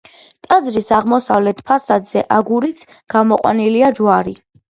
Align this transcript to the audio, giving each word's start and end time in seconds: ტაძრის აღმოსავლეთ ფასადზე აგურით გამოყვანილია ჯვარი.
ტაძრის 0.45 0.87
აღმოსავლეთ 0.99 1.61
ფასადზე 1.67 2.25
აგურით 2.39 2.83
გამოყვანილია 3.17 3.93
ჯვარი. 4.03 4.37